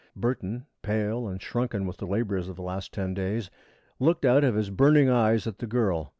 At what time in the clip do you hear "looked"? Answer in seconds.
3.99-4.25